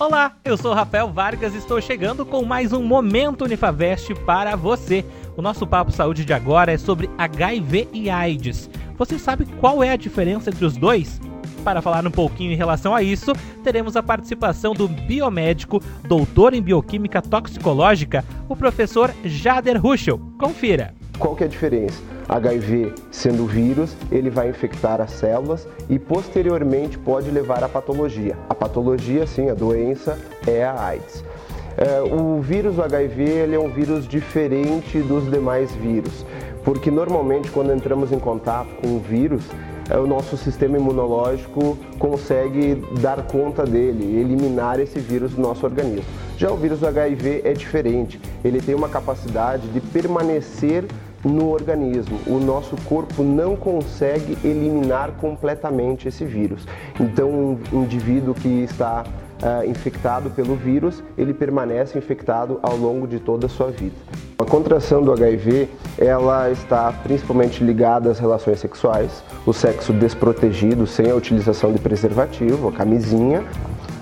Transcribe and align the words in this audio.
Olá, 0.00 0.34
eu 0.46 0.56
sou 0.56 0.72
Rafael 0.72 1.12
Vargas 1.12 1.54
e 1.54 1.58
estou 1.58 1.78
chegando 1.78 2.24
com 2.24 2.42
mais 2.42 2.72
um 2.72 2.82
Momento 2.82 3.44
Unifavest 3.44 4.14
para 4.24 4.56
você. 4.56 5.04
O 5.36 5.42
nosso 5.42 5.66
Papo 5.66 5.92
Saúde 5.92 6.24
de 6.24 6.32
agora 6.32 6.72
é 6.72 6.78
sobre 6.78 7.10
HIV 7.18 7.86
e 7.92 8.08
AIDS. 8.08 8.70
Você 8.96 9.18
sabe 9.18 9.44
qual 9.60 9.84
é 9.84 9.90
a 9.90 9.96
diferença 9.96 10.48
entre 10.48 10.64
os 10.64 10.74
dois? 10.74 11.20
Para 11.62 11.82
falar 11.82 12.06
um 12.06 12.10
pouquinho 12.10 12.50
em 12.50 12.56
relação 12.56 12.94
a 12.94 13.02
isso, 13.02 13.34
teremos 13.62 13.94
a 13.94 14.02
participação 14.02 14.72
do 14.72 14.88
biomédico, 14.88 15.82
doutor 16.08 16.54
em 16.54 16.62
bioquímica 16.62 17.20
toxicológica, 17.20 18.24
o 18.48 18.56
professor 18.56 19.14
Jader 19.22 19.78
Ruschel. 19.78 20.18
Confira. 20.38 20.94
Qual 21.20 21.36
que 21.36 21.44
é 21.44 21.46
a 21.46 21.50
diferença? 21.50 22.02
HIV 22.26 22.94
sendo 23.10 23.44
vírus, 23.44 23.94
ele 24.10 24.30
vai 24.30 24.48
infectar 24.48 25.02
as 25.02 25.10
células 25.10 25.68
e 25.86 25.98
posteriormente 25.98 26.96
pode 26.96 27.30
levar 27.30 27.62
à 27.62 27.68
patologia. 27.68 28.38
A 28.48 28.54
patologia, 28.54 29.26
sim, 29.26 29.50
a 29.50 29.54
doença 29.54 30.18
é 30.46 30.64
a 30.64 30.82
AIDS. 30.82 31.22
É, 31.76 32.00
o 32.00 32.40
vírus 32.40 32.76
do 32.76 32.82
HIV 32.82 33.22
ele 33.22 33.54
é 33.54 33.60
um 33.60 33.68
vírus 33.68 34.08
diferente 34.08 34.98
dos 35.00 35.30
demais 35.30 35.74
vírus, 35.74 36.24
porque 36.64 36.90
normalmente 36.90 37.50
quando 37.50 37.70
entramos 37.72 38.12
em 38.12 38.18
contato 38.18 38.68
com 38.80 38.96
o 38.96 38.98
vírus, 38.98 39.44
é, 39.90 39.98
o 39.98 40.06
nosso 40.06 40.38
sistema 40.38 40.78
imunológico 40.78 41.76
consegue 41.98 42.76
dar 43.00 43.22
conta 43.24 43.64
dele, 43.64 44.18
eliminar 44.18 44.80
esse 44.80 44.98
vírus 44.98 45.34
do 45.34 45.42
nosso 45.42 45.66
organismo. 45.66 46.04
Já 46.38 46.50
o 46.50 46.56
vírus 46.56 46.80
do 46.80 46.86
HIV 46.86 47.42
é 47.44 47.52
diferente, 47.52 48.18
ele 48.42 48.62
tem 48.62 48.74
uma 48.74 48.88
capacidade 48.88 49.68
de 49.68 49.80
permanecer 49.80 50.86
no 51.24 51.50
organismo. 51.50 52.18
O 52.26 52.38
nosso 52.38 52.76
corpo 52.84 53.22
não 53.22 53.56
consegue 53.56 54.36
eliminar 54.44 55.12
completamente 55.12 56.08
esse 56.08 56.24
vírus. 56.24 56.66
Então, 56.98 57.58
um 57.72 57.82
indivíduo 57.82 58.34
que 58.34 58.48
está 58.48 59.04
uh, 59.42 59.68
infectado 59.68 60.30
pelo 60.30 60.54
vírus, 60.54 61.02
ele 61.16 61.34
permanece 61.34 61.98
infectado 61.98 62.58
ao 62.62 62.76
longo 62.76 63.06
de 63.06 63.18
toda 63.18 63.46
a 63.46 63.48
sua 63.48 63.70
vida. 63.70 63.96
A 64.38 64.44
contração 64.44 65.02
do 65.02 65.12
HIV, 65.12 65.68
ela 65.98 66.50
está 66.50 66.92
principalmente 67.02 67.62
ligada 67.62 68.10
às 68.10 68.18
relações 68.18 68.58
sexuais, 68.58 69.22
o 69.44 69.52
sexo 69.52 69.92
desprotegido, 69.92 70.86
sem 70.86 71.10
a 71.10 71.14
utilização 71.14 71.72
de 71.72 71.78
preservativo, 71.78 72.68
a 72.68 72.72
camisinha, 72.72 73.44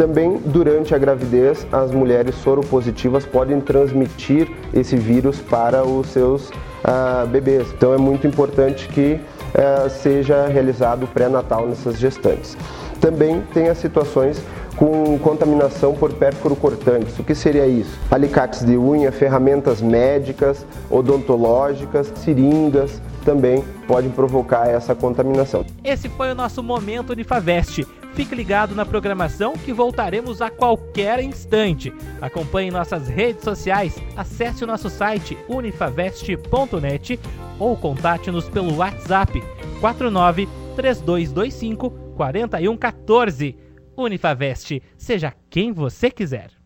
também, 0.00 0.38
durante 0.46 0.94
a 0.94 0.98
gravidez, 0.98 1.66
as 1.70 1.90
mulheres 1.90 2.34
soropositivas 2.36 3.26
podem 3.26 3.60
transmitir 3.60 4.50
esse 4.72 4.96
vírus 4.96 5.40
para 5.42 5.84
os 5.84 6.06
seus 6.06 6.48
uh, 6.48 7.26
bebês. 7.28 7.68
Então, 7.76 7.92
é 7.92 7.98
muito 7.98 8.26
importante 8.26 8.88
que 8.88 9.20
uh, 9.20 9.90
seja 9.90 10.46
realizado 10.46 11.02
o 11.02 11.06
pré-natal 11.06 11.66
nessas 11.66 11.98
gestantes. 11.98 12.56
Também 12.98 13.42
tem 13.52 13.68
as 13.68 13.76
situações 13.76 14.42
com 14.80 15.18
contaminação 15.18 15.94
por 15.94 16.10
pérfuro 16.14 16.56
cortantes. 16.56 17.18
O 17.18 17.22
que 17.22 17.34
seria 17.34 17.66
isso? 17.66 17.98
Alicates 18.10 18.64
de 18.64 18.78
unha, 18.78 19.12
ferramentas 19.12 19.82
médicas, 19.82 20.64
odontológicas, 20.90 22.10
seringas 22.16 23.02
também 23.22 23.62
podem 23.86 24.10
provocar 24.10 24.66
essa 24.66 24.94
contaminação. 24.94 25.66
Esse 25.84 26.08
foi 26.08 26.32
o 26.32 26.34
nosso 26.34 26.62
momento 26.62 27.14
de 27.14 27.22
Faveste. 27.22 27.86
Fique 28.14 28.34
ligado 28.34 28.74
na 28.74 28.86
programação 28.86 29.52
que 29.52 29.70
voltaremos 29.70 30.40
a 30.40 30.48
qualquer 30.48 31.22
instante. 31.22 31.92
Acompanhe 32.18 32.70
nossas 32.70 33.06
redes 33.06 33.44
sociais, 33.44 33.98
acesse 34.16 34.64
o 34.64 34.66
nosso 34.66 34.88
site 34.88 35.36
unifavest.net 35.46 37.20
ou 37.58 37.76
contate-nos 37.76 38.48
pelo 38.48 38.76
WhatsApp 38.78 39.44
49 39.80 40.48
3225 40.74 41.90
4114. 42.16 43.69
Unifavest, 43.96 44.80
seja 44.96 45.34
quem 45.48 45.72
você 45.72 46.10
quiser. 46.10 46.50